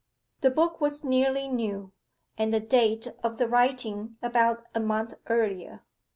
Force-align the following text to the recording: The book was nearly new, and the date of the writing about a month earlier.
The 0.39 0.49
book 0.49 0.81
was 0.81 1.03
nearly 1.03 1.47
new, 1.47 1.93
and 2.35 2.51
the 2.51 2.59
date 2.59 3.05
of 3.21 3.37
the 3.37 3.47
writing 3.47 4.17
about 4.23 4.65
a 4.73 4.79
month 4.79 5.13
earlier. 5.27 5.83